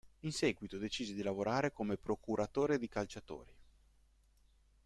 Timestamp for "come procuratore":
1.71-2.79